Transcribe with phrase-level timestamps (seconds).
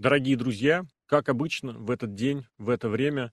[0.00, 3.32] Дорогие друзья, как обычно, в этот день, в это время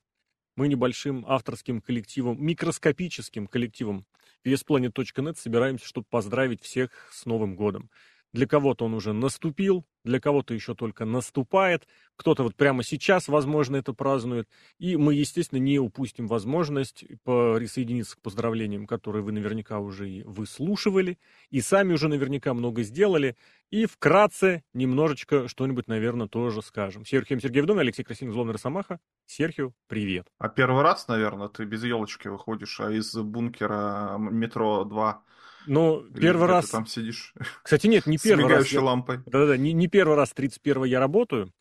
[0.56, 4.07] мы небольшим авторским коллективом, микроскопическим коллективом
[4.44, 7.91] VSPlanet.net собираемся, чтобы поздравить всех с Новым годом.
[8.36, 11.88] Для кого-то он уже наступил, для кого-то еще только наступает,
[12.18, 14.50] кто-то вот прямо сейчас, возможно, это празднует.
[14.77, 21.18] И мы, естественно, не упустим возможность присоединиться к поздравлениям, которые вы наверняка уже и выслушивали,
[21.50, 23.38] и сами уже наверняка много сделали.
[23.71, 27.05] И вкратце немножечко что-нибудь, наверное, тоже скажем.
[27.05, 28.99] Серхием Сергеев Дом, Алексей Красин, Злобный Росомаха.
[29.27, 30.27] Серхио, привет.
[30.40, 35.23] А первый раз, наверное, ты без елочки выходишь, а из бункера метро 2
[35.68, 36.70] ну, Или первый раз...
[36.70, 37.34] Там сидишь.
[37.64, 38.68] Кстати, нет, не первый раз.
[38.68, 39.18] С лампой.
[39.26, 41.52] Да-да-да, не, не первый раз 31 я работаю.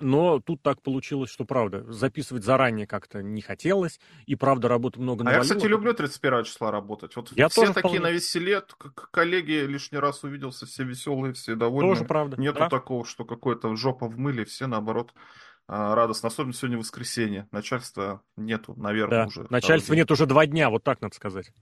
[0.00, 5.22] Но тут так получилось, что правда, записывать заранее как-то не хотелось, и правда работы много
[5.22, 5.42] навалило.
[5.42, 7.14] А я, кстати, люблю 31 числа работать.
[7.14, 8.00] Вот я все тоже такие вполне...
[8.00, 8.62] на веселе,
[9.12, 11.92] коллеги лишний раз увиделся, все веселые, все довольны.
[11.92, 12.40] Тоже правда.
[12.40, 12.68] Нету да?
[12.68, 15.14] такого, что какой-то жопа в мыле, все наоборот
[15.68, 16.26] а, радостно.
[16.26, 17.46] Особенно сегодня воскресенье.
[17.52, 19.26] Начальства нету, наверное, да.
[19.26, 19.46] уже.
[19.48, 21.52] Начальства нет уже два дня, вот так надо сказать.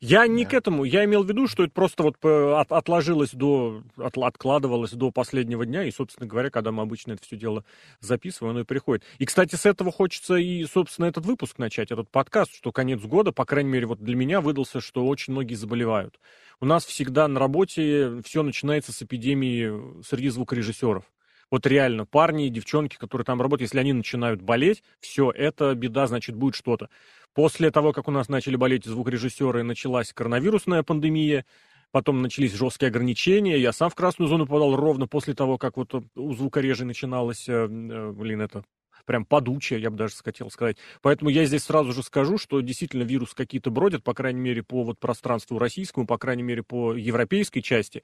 [0.00, 0.50] Я не да.
[0.50, 4.16] к этому, я имел в виду, что это просто вот э, от, отложилось до, от,
[4.18, 7.64] откладывалось до последнего дня, и, собственно говоря, когда мы обычно это все дело
[8.00, 9.04] записываем, оно и приходит.
[9.18, 13.32] И, кстати, с этого хочется и, собственно, этот выпуск начать, этот подкаст, что конец года,
[13.32, 16.20] по крайней мере, вот для меня выдался, что очень многие заболевают.
[16.60, 21.04] У нас всегда на работе все начинается с эпидемии среди звукорежиссеров.
[21.50, 26.06] Вот реально, парни и девчонки, которые там работают, если они начинают болеть, все, это беда,
[26.06, 26.88] значит, будет что-то.
[27.34, 31.44] После того, как у нас начали болеть звукорежиссеры, началась коронавирусная пандемия,
[31.92, 33.58] потом начались жесткие ограничения.
[33.58, 37.52] Я сам в красную зону попадал ровно после того, как вот у звукорежей начиналось, э,
[37.52, 38.64] э, блин, это
[39.04, 40.76] прям подучая, я бы даже хотел сказать.
[41.00, 44.82] Поэтому я здесь сразу же скажу, что действительно вирус какие-то бродят, по крайней мере, по
[44.82, 48.02] вот пространству российскому, по крайней мере, по европейской части.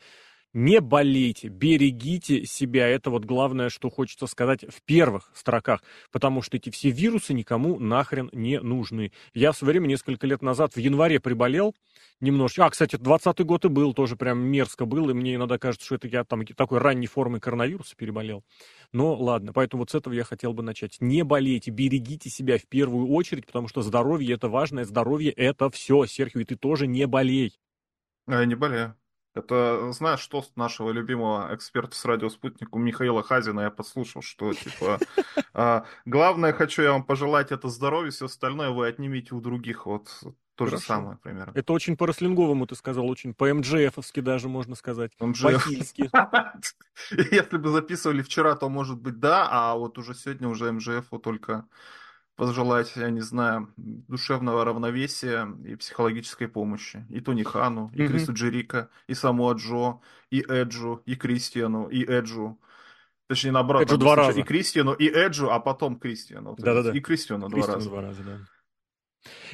[0.55, 2.87] Не болейте, берегите себя.
[2.87, 7.79] Это вот главное, что хочется сказать в первых строках, потому что эти все вирусы никому
[7.79, 9.13] нахрен не нужны.
[9.33, 11.75] Я в свое время несколько лет назад в январе приболел
[12.21, 12.67] немножечко.
[12.67, 15.95] А, кстати, 20 год и был, тоже прям мерзко был, и мне иногда кажется, что
[15.95, 18.45] это я там такой ранней формы коронавируса переболел.
[18.93, 20.99] Но ладно, поэтому вот с этого я хотел бы начать.
[21.01, 26.05] Не болейте, берегите себя в первую очередь, потому что здоровье это важное, здоровье это все.
[26.05, 27.59] Серхио, и ты тоже не болей.
[28.27, 28.95] А я не болею.
[29.35, 34.53] Это, знаешь, что нашего любимого эксперта с радио «Спутник» у Михаила Хазина я подслушал, что,
[34.53, 34.99] типа,
[35.55, 40.09] а, главное, хочу я вам пожелать это здоровье, все остальное вы отнимите у других, вот
[40.55, 40.77] то Хорошо.
[40.77, 41.53] же самое примерно.
[41.55, 45.13] Это очень по-рослинговому ты сказал, очень по-МДФовски даже, можно сказать.
[45.17, 46.11] По-хильски.
[47.11, 51.65] Если бы записывали вчера, то, может быть, да, а вот уже сегодня уже МЖФу только
[52.37, 57.07] пожелать, я не знаю, душевного равновесия и психологической помощи.
[57.11, 58.07] И Тони Хану, и mm-hmm.
[58.09, 60.01] Крису Джерика, и саму Джо,
[60.31, 62.59] и Эджу, и Кристиану, и Эджу.
[63.29, 64.41] Точнее, наоборот, Эджу два раза.
[64.41, 66.55] и Кристиану, и Эджу, а потом Кристиану.
[66.59, 66.93] Да-да-да.
[66.93, 67.89] И Кристиану два раза.
[67.89, 68.39] два раза, да.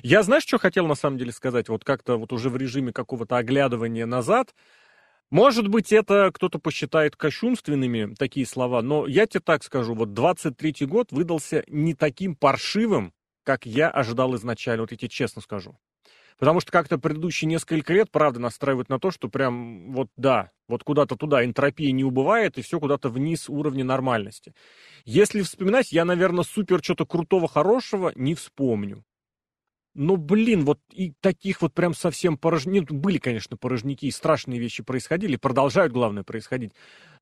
[0.03, 1.69] Я, знаешь, что хотел на самом деле сказать?
[1.69, 4.55] Вот как-то вот уже в режиме какого-то оглядывания назад,
[5.31, 10.87] может быть, это кто-то посчитает кощунственными, такие слова, но я тебе так скажу, вот 23-й
[10.87, 13.13] год выдался не таким паршивым,
[13.45, 15.79] как я ожидал изначально, вот я тебе честно скажу.
[16.39, 20.85] Потому что как-то предыдущие несколько лет, правда, настраивают на то, что прям вот да, вот
[20.85, 24.55] куда-то туда энтропия не убывает, и все куда-то вниз уровня нормальности.
[25.05, 29.05] Если вспоминать, я, наверное, супер что-то крутого, хорошего не вспомню.
[29.99, 32.97] Но, блин, вот и таких вот прям совсем порожняков...
[32.97, 36.73] Были, конечно, порожники, и страшные вещи происходили, продолжают, главное, происходить.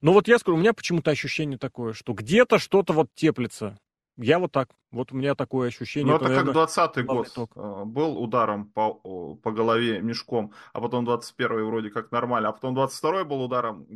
[0.03, 3.78] Но вот я скажу, у меня почему-то ощущение такое, что где-то что-то вот теплится.
[4.19, 4.69] Я вот так.
[4.91, 6.12] Вот у меня такое ощущение.
[6.12, 7.53] Ну, это, это как 20-й год ток.
[7.56, 8.93] Э, был ударом по,
[9.37, 13.87] по голове мешком, а потом 21-й вроде как нормально, а потом 22-й был ударом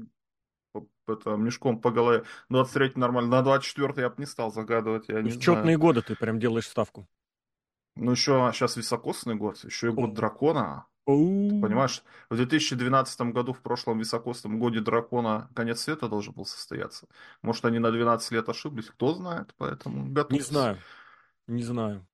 [1.06, 5.30] это, мешком по голове, 23-й нормально, на 24-й я бы не стал загадывать, я не
[5.32, 7.06] В четные годы ты прям делаешь ставку.
[8.00, 10.86] Ну, еще сейчас високосный год, еще и год дракона.
[11.04, 11.12] Ты
[11.60, 17.06] понимаешь, в 2012 году, в прошлом високосном годе дракона, конец света должен был состояться.
[17.42, 20.48] Может, они на 12 лет ошиблись, кто знает, поэтому готовьтесь.
[20.48, 20.78] Не знаю,
[21.46, 22.06] не знаю.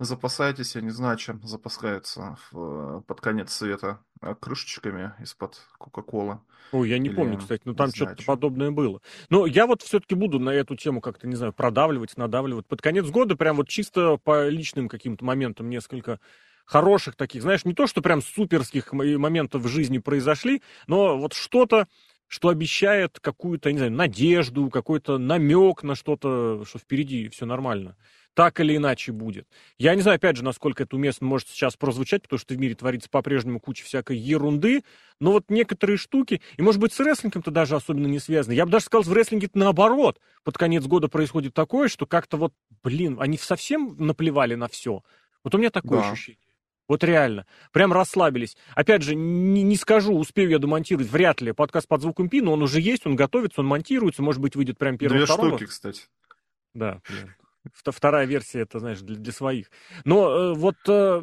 [0.00, 6.40] Запасайтесь, я не знаю, чем запасаются в, под конец света а, крышечками из-под Кока-Колы.
[6.72, 9.02] Ой, я не Или, помню, кстати, но там что-то подобное было.
[9.28, 12.66] Но я вот все-таки буду на эту тему как-то, не знаю, продавливать, надавливать.
[12.66, 16.18] Под конец года прям вот чисто по личным каким-то моментам несколько
[16.64, 21.86] хороших таких, знаешь, не то, что прям суперских моментов в жизни произошли, но вот что-то,
[22.26, 27.96] что обещает какую-то, не знаю, надежду, какой-то намек на что-то, что впереди все нормально
[28.40, 29.46] так или иначе будет.
[29.76, 32.74] Я не знаю, опять же, насколько это уместно может сейчас прозвучать, потому что в мире
[32.74, 34.82] творится по-прежнему куча всякой ерунды,
[35.20, 38.54] но вот некоторые штуки, и может быть с рестлингом-то даже особенно не связаны.
[38.54, 40.20] Я бы даже сказал, в рестлинге наоборот.
[40.42, 45.02] Под конец года происходит такое, что как-то вот, блин, они совсем наплевали на все.
[45.44, 46.10] Вот у меня такое да.
[46.10, 46.40] ощущение.
[46.88, 47.44] Вот реально.
[47.72, 48.56] Прям расслабились.
[48.74, 51.52] Опять же, не, не скажу, успею я домонтировать, вряд ли.
[51.52, 54.78] Подкаст под звуком Пи, но он уже есть, он готовится, он монтируется, может быть, выйдет
[54.78, 55.58] прям первого Две второго.
[55.58, 56.04] штуки, кстати.
[56.72, 57.34] Да, блин.
[57.72, 59.70] Вторая версия, это, знаешь, для, для своих.
[60.04, 61.22] Но э, вот э,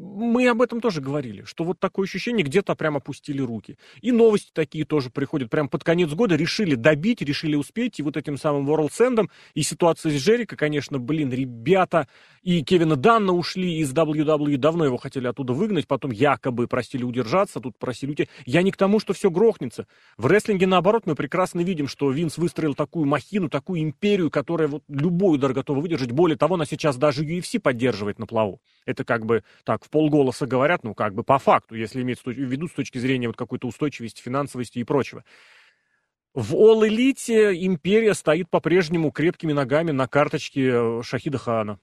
[0.00, 3.76] мы об этом тоже говорили, что вот такое ощущение, где-то прям опустили руки.
[4.00, 5.50] И новости такие тоже приходят.
[5.50, 7.98] Прям под конец года решили добить, решили успеть.
[7.98, 12.08] И вот этим самым World Sendом, и ситуация с Джерика, конечно, блин, ребята,
[12.42, 17.60] и Кевина Данна ушли из WWE, давно его хотели оттуда выгнать, потом якобы просили удержаться,
[17.60, 18.28] тут просили уйти.
[18.46, 19.86] Я не к тому, что все грохнется.
[20.16, 24.82] В рестлинге, наоборот, мы прекрасно видим, что Винс выстроил такую махину, такую империю, которая вот
[24.88, 26.12] любой удар готова выдержать.
[26.12, 28.60] Более того, она сейчас даже UFC поддерживает на плаву.
[28.86, 32.30] Это как бы так, в полголоса говорят, ну, как бы по факту, если иметь в
[32.30, 35.24] виду с точки зрения вот какой-то устойчивости, финансовости и прочего.
[36.32, 41.78] В All Elite империя стоит по-прежнему крепкими ногами на карточке э, Шахида Хана.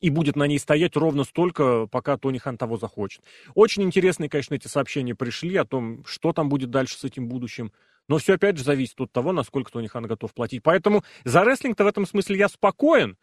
[0.00, 3.22] И будет на ней стоять ровно столько, пока Тони Хан того захочет.
[3.54, 7.72] Очень интересные, конечно, эти сообщения пришли о том, что там будет дальше с этим будущим.
[8.08, 10.62] Но все опять же зависит от того, насколько Тони Хан готов платить.
[10.62, 13.16] Поэтому за рестлинг-то в этом смысле я спокоен.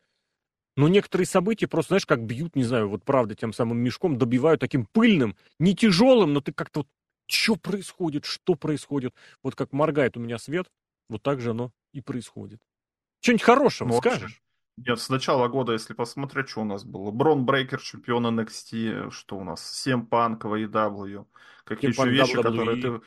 [0.78, 4.62] Но некоторые события просто, знаешь, как бьют, не знаю, вот правда, тем самым мешком добивают
[4.62, 6.88] таким пыльным, не тяжелым, но ты как-то вот,
[7.28, 9.14] что происходит, что происходит.
[9.44, 10.68] Вот как моргает у меня свет,
[11.10, 12.62] вот так же оно и происходит.
[13.20, 14.42] Что-нибудь хорошего ну, скажешь?
[14.78, 17.12] Нет, с начала года, если посмотреть, что у нас было.
[17.12, 19.70] Брон Брейкер, чемпион NXT, что у нас?
[19.82, 21.26] 7 панк, AEW.
[21.66, 22.44] Какие еще вещи, WWE.
[22.44, 23.02] которые ты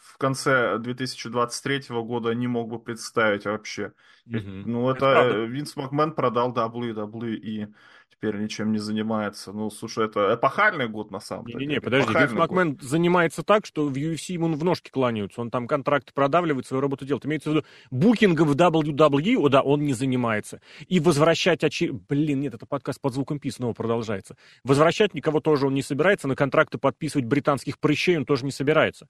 [0.00, 3.92] в конце 2023 года не мог бы представить вообще.
[4.28, 4.62] Mm-hmm.
[4.66, 7.72] Ну, это, это Винс Макмен продал WWE,
[8.10, 9.52] теперь ничем не занимается.
[9.52, 11.66] Ну, слушай, это эпохальный год на самом деле.
[11.66, 15.66] Не-не, подожди, Винс Макмен занимается так, что в UFC ему в ножки кланяются, он там
[15.66, 17.26] контракты продавливает, свою работу делает.
[17.26, 20.60] Имеется в виду, букингом в WWE, о, да, он не занимается.
[20.88, 21.90] И возвращать очи...
[21.90, 24.36] Блин, нет, это подкаст под звуком Пи снова продолжается.
[24.64, 29.08] Возвращать никого тоже он не собирается, на контракты подписывать британских прыщей он тоже не собирается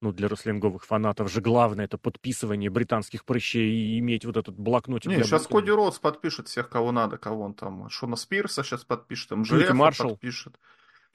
[0.00, 5.10] ну, для рослинговых фанатов же главное это подписывание британских прыщей и иметь вот этот блокнотик.
[5.10, 7.88] Не, сейчас Коди Роудс подпишет всех, кого надо, кого он там.
[7.88, 10.58] Шона Спирса сейчас подпишет, МЖФ подпишет.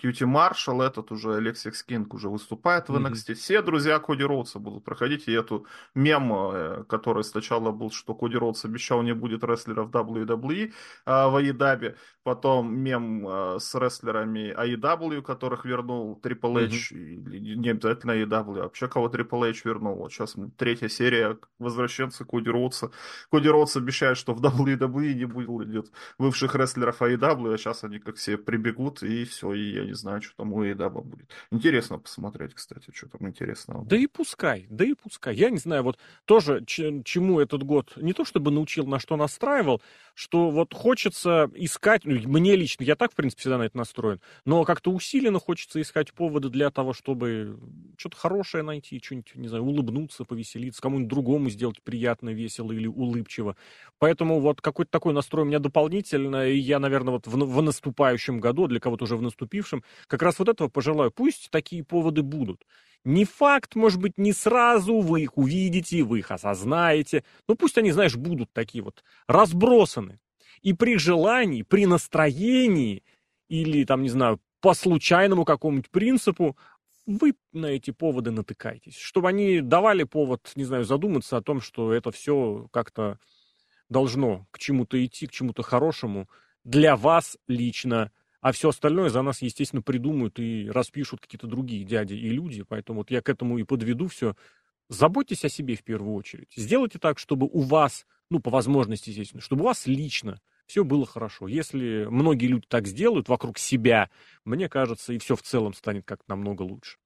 [0.01, 3.11] Кьюти Маршал, этот уже Алексис Кинг уже выступает в NXT.
[3.13, 3.33] Mm-hmm.
[3.35, 5.27] Все друзья Коди Роудса будут проходить.
[5.27, 10.73] И эту мем, э, который сначала был, что Коди Роудс обещал не будет рестлеров WWE
[11.05, 11.95] а, в AEW.
[12.23, 16.91] Потом мем а, с рестлерами AEW, которых вернул Triple H.
[16.91, 17.55] Mm-hmm.
[17.57, 19.97] Не обязательно AEW, а вообще кого Triple H вернул.
[19.97, 22.89] Вот сейчас третья серия возвращенца Коди Роудса.
[23.29, 28.15] Коди Роудс обещает, что в WWE не будет бывших рестлеров AEW, а сейчас они как
[28.15, 31.29] все прибегут и все, и не знаю, что там у Эйдаба будет.
[31.51, 33.85] Интересно посмотреть, кстати, что там интересного.
[33.85, 35.35] Да и пускай, да и пускай.
[35.35, 39.81] Я не знаю, вот тоже чему этот год не то чтобы научил, на что настраивал,
[40.13, 44.21] что вот хочется искать, ну, мне лично, я так, в принципе, всегда на это настроен,
[44.45, 47.59] но как-то усиленно хочется искать поводы для того, чтобы
[47.97, 53.57] что-то хорошее найти, что-нибудь, не знаю, улыбнуться, повеселиться, кому-нибудь другому сделать приятно, весело или улыбчиво.
[53.99, 58.39] Поэтому вот какой-то такой настрой у меня дополнительно, и я, наверное, вот в, в наступающем
[58.39, 61.11] году, для кого-то уже в наступившем, как раз вот этого пожелаю.
[61.11, 62.65] Пусть такие поводы будут.
[63.03, 67.91] Не факт, может быть, не сразу вы их увидите, вы их осознаете, но пусть они,
[67.91, 70.19] знаешь, будут такие вот разбросаны.
[70.61, 73.03] И при желании, при настроении
[73.49, 76.55] или, там, не знаю, по случайному какому-нибудь принципу
[77.07, 81.91] вы на эти поводы натыкаетесь, чтобы они давали повод, не знаю, задуматься о том, что
[81.91, 83.19] это все как-то
[83.89, 86.29] должно к чему-то идти, к чему-то хорошему
[86.63, 92.15] для вас лично, а все остальное за нас, естественно, придумают и распишут какие-то другие дяди
[92.15, 92.63] и люди.
[92.67, 94.35] Поэтому вот я к этому и подведу все.
[94.89, 96.51] Заботьтесь о себе в первую очередь.
[96.55, 101.05] Сделайте так, чтобы у вас, ну, по возможности, естественно, чтобы у вас лично все было
[101.05, 101.47] хорошо.
[101.47, 104.09] Если многие люди так сделают вокруг себя,
[104.43, 106.97] мне кажется, и все в целом станет как-то намного лучше.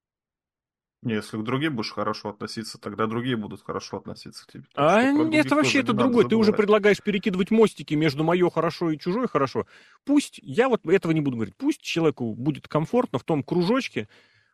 [1.13, 4.63] Если к другим будешь хорошо относиться, тогда другие будут хорошо относиться к тебе.
[4.73, 6.25] А это вообще это другое.
[6.25, 9.67] Ты уже предлагаешь перекидывать мостики между мое хорошо и чужое хорошо.
[10.03, 14.07] Пусть, я вот этого не буду говорить, пусть человеку будет комфортно в том кружочке,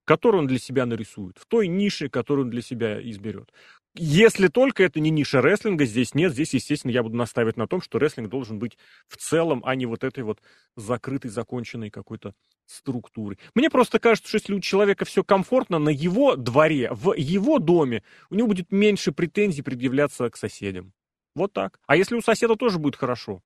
[0.06, 3.52] который он для себя нарисует, в той нише, которую он для себя изберет.
[3.96, 7.82] Если только это не ниша рестлинга, здесь нет, здесь, естественно, я буду настаивать на том,
[7.82, 8.78] что рестлинг должен быть
[9.08, 10.42] в целом, а не вот этой вот
[10.78, 12.34] закрытой, законченной какой-то
[12.68, 13.38] структурой.
[13.54, 18.04] Мне просто кажется, что если у человека все комфортно на его дворе, в его доме,
[18.30, 20.94] у него будет меньше претензий предъявляться к соседям.
[21.36, 21.78] Вот так.
[21.86, 23.42] А если у соседа тоже будет хорошо?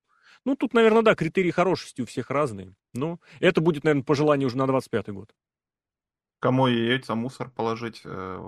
[0.46, 2.76] Ну, тут, наверное, да, критерии хорошести у всех разные.
[2.94, 5.34] Но это будет, наверное, пожелание уже на 25-й год.
[6.46, 8.40] Кому яйца, мусор положить э,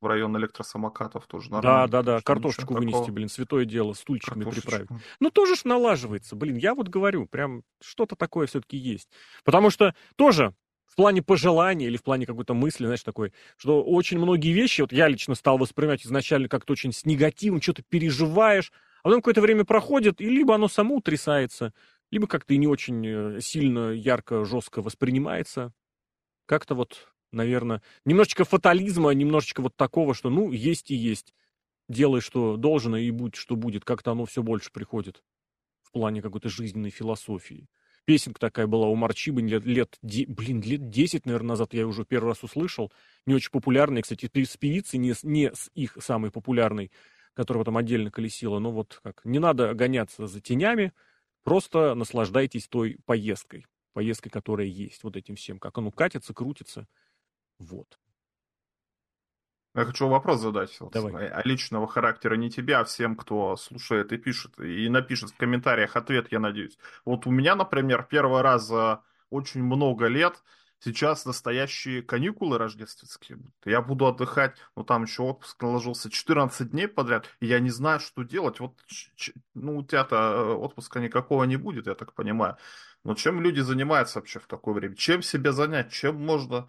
[0.00, 1.88] в район электросамокатов тоже Да, нормально.
[1.88, 3.12] да, да, Что картошечку вынести, такого.
[3.12, 4.88] блин, святое дело, стульчиками приправить.
[5.20, 9.08] Ну, тоже ж налаживается, блин, я вот говорю, прям что-то такое все-таки есть.
[9.44, 10.54] Потому что тоже
[10.86, 14.92] в плане пожеланий или в плане какой-то мысли, знаешь, такой, что очень многие вещи, вот
[14.92, 18.72] я лично стал воспринимать изначально как-то очень с негативом, что-то переживаешь,
[19.02, 21.72] а потом какое-то время проходит, и либо оно само утрясается,
[22.10, 25.72] либо как-то и не очень э, сильно, ярко, жестко воспринимается.
[26.46, 31.34] Как-то вот, наверное, немножечко фатализма, немножечко вот такого, что, ну, есть и есть.
[31.88, 33.84] Делай, что должно, и будь, что будет.
[33.84, 35.22] Как-то оно все больше приходит
[35.82, 37.68] в плане какой-то жизненной философии.
[38.06, 42.28] Песенка такая была у Марчибы лет, лет, блин, лет 10, наверное, назад я уже первый
[42.28, 42.92] раз услышал.
[43.26, 46.92] Не очень популярная, кстати, с певицей, не не с их самой популярной,
[47.34, 48.60] которая там отдельно колесила.
[48.60, 50.92] Но вот как, не надо гоняться за тенями,
[51.42, 53.66] просто наслаждайтесь той поездкой.
[53.92, 55.58] Поездкой, которая есть, вот этим всем.
[55.58, 56.86] Как оно катится, крутится.
[57.58, 57.98] Вот.
[59.74, 60.76] Я хочу вопрос задать.
[60.92, 61.28] Давай.
[61.28, 64.58] а личного характера не тебе, а всем, кто слушает и пишет.
[64.58, 66.78] И напишет в комментариях ответ, я надеюсь.
[67.04, 70.42] Вот у меня, например, первый раз за очень много лет
[70.80, 73.38] сейчас настоящие каникулы рождественские.
[73.64, 78.00] Я буду отдыхать, ну там еще отпуск наложился 14 дней подряд, и я не знаю,
[78.00, 78.60] что делать.
[78.60, 78.78] Вот,
[79.54, 82.56] ну, у тебя-то э, отпуска никакого не будет, я так понимаю.
[83.04, 84.96] Но чем люди занимаются вообще в такое время?
[84.96, 85.92] Чем себя занять?
[85.92, 86.68] Чем можно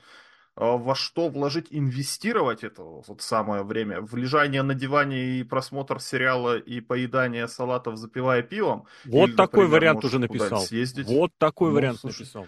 [0.58, 6.58] во что вложить, инвестировать это вот самое время, в лежание на диване и просмотр сериала
[6.58, 8.88] и поедание салатов, запивая пивом.
[9.06, 10.62] Вот Или, такой например, вариант уже написал.
[10.62, 11.06] съездить.
[11.08, 12.48] Вот такой Ну, вариант слушай, написал.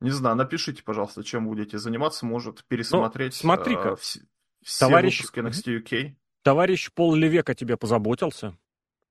[0.00, 4.20] Не знаю, напишите, пожалуйста, чем будете заниматься, может пересмотреть смотри-ка, э, вс-
[4.64, 6.14] все товарищ- выпуски NXT UK.
[6.42, 8.58] Товарищ Пол Левек о тебе позаботился.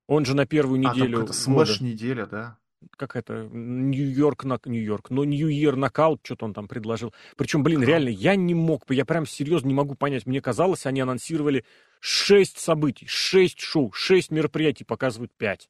[0.07, 2.57] Он же на первую А, там неделю года, смэш-неделя, да?
[2.97, 7.13] Как это, Нью-Йорк, на Нью-Йорк, но Нью-Йер нокаут, что-то он там предложил.
[7.37, 10.25] Причем, блин, реально, я не мог, я прям серьезно не могу понять.
[10.25, 11.65] Мне казалось, они анонсировали
[11.99, 15.69] шесть событий, шесть шоу, шесть мероприятий, показывают пять.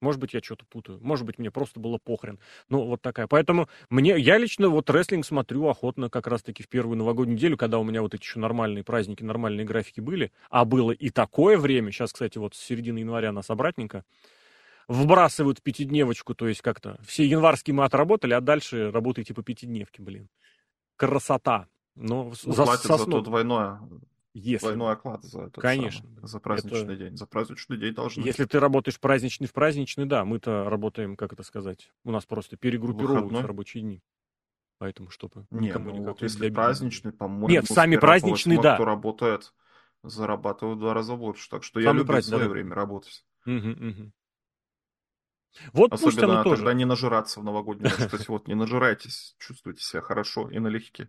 [0.00, 0.98] Может быть, я что-то путаю.
[1.02, 2.38] Может быть, мне просто было похрен.
[2.70, 3.26] Ну, вот такая.
[3.26, 7.78] Поэтому мне, я лично вот рестлинг смотрю охотно как раз-таки в первую новогоднюю неделю, когда
[7.78, 10.32] у меня вот эти еще нормальные праздники, нормальные графики были.
[10.48, 11.92] А было и такое время.
[11.92, 14.04] Сейчас, кстати, вот с середины января нас обратненько
[14.90, 20.28] вбрасывают пятидневочку, то есть как-то все январские мы отработали, а дальше работаете по пятидневке, блин.
[20.96, 21.68] Красота.
[21.94, 23.80] Но Ну, за, платят со за сном, то двойное,
[24.34, 26.08] если, двойной оклад за этот Конечно.
[26.08, 27.16] самый, за праздничный день.
[27.16, 28.22] За праздничный день должны.
[28.24, 32.56] если ты работаешь праздничный в праздничный, да, мы-то работаем, как это сказать, у нас просто
[32.56, 33.48] перегруппировываются Выходной?
[33.48, 34.02] рабочие дни.
[34.78, 38.56] Поэтому, чтобы Не, никому ну никак вот если праздничный, по-моему, Нет, сами 1 по праздничные,
[38.56, 38.74] 8 да.
[38.74, 39.52] кто работает,
[40.02, 41.48] зарабатывают в два раза больше.
[41.50, 42.52] Так что я Самый люблю праздник, свое да.
[42.54, 43.24] время работать.
[43.46, 44.12] Мгм, мгм.
[45.72, 46.56] Вот пусть Особенно оно тоже.
[46.56, 48.06] тогда не нажираться в новогоднюю ночь.
[48.06, 51.08] Кстати, вот не нажирайтесь, чувствуйте себя хорошо и налегке.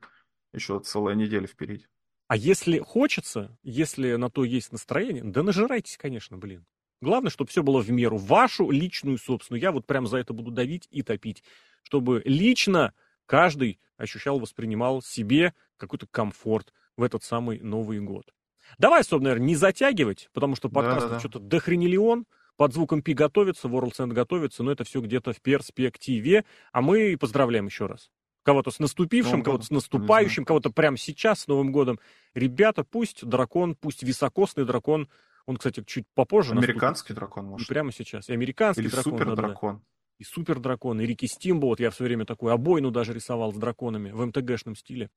[0.54, 1.88] Еще целая неделя впереди.
[2.28, 6.66] А если хочется, если на то есть настроение, да нажирайтесь, конечно, блин.
[7.02, 8.18] Главное, чтобы все было в меру.
[8.18, 9.62] Вашу личную собственную.
[9.62, 11.44] Я вот прям за это буду давить и топить.
[11.84, 12.94] Чтобы лично
[13.26, 18.34] каждый ощущал, воспринимал себе какой-то комфорт в этот самый Новый год.
[18.78, 21.20] Давай, собственно, наверное, не затягивать, потому что подкаст Да-да-да.
[21.20, 22.26] что-то дохренелион.
[22.62, 26.46] Под звуком Пи готовится, World Center готовится, но это все где-то в перспективе.
[26.72, 28.12] А мы поздравляем еще раз.
[28.44, 32.00] Кого-то с наступившим, Новым кого-то с наступающим, кого-то прямо сейчас, с Новым годом.
[32.36, 35.10] Ребята, пусть дракон, пусть високосный дракон,
[35.48, 36.76] он, кстати, чуть попозже наступит.
[36.76, 37.68] Американский дракон, Не может?
[37.68, 38.30] прямо сейчас.
[38.30, 39.12] И американский Или дракон.
[39.12, 39.82] супер дракон?
[40.20, 41.66] И супер дракон, и Рики Стимбо.
[41.66, 45.10] Вот я в свое время такую обойну даже рисовал с драконами в МТГшном стиле.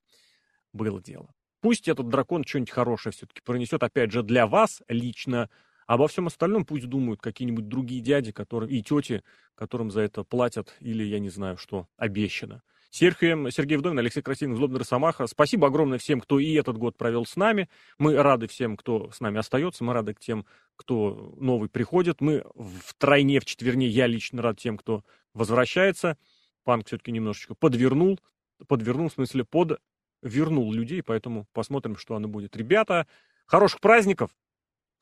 [0.72, 1.28] Было дело.
[1.60, 5.50] Пусть этот дракон что-нибудь хорошее все-таки пронесет, опять же, для вас лично.
[5.86, 9.22] А обо всем остальном пусть думают какие-нибудь другие дяди которые, и тети,
[9.54, 12.62] которым за это платят, или я не знаю, что обещано.
[12.94, 15.26] Сергей, Сергей Вдовин, Алексей Красивин, Злобный Росомаха.
[15.26, 17.68] Спасибо огромное всем, кто и этот год провел с нами.
[17.98, 19.82] Мы рады всем, кто с нами остается.
[19.82, 22.20] Мы рады к тем, кто новый приходит.
[22.20, 23.88] Мы в тройне, в четверне.
[23.88, 26.16] Я лично рад тем, кто возвращается.
[26.62, 28.20] Панк все-таки немножечко подвернул.
[28.68, 31.02] Подвернул, в смысле, подвернул людей.
[31.02, 32.54] Поэтому посмотрим, что оно будет.
[32.56, 33.08] Ребята,
[33.46, 34.30] хороших праздников,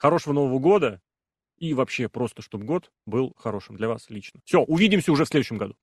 [0.02, 1.00] хорошего Нового года.
[1.59, 4.40] И вообще просто, чтобы год был хорошим для вас лично.
[4.44, 5.76] Все, увидимся уже в следующем году.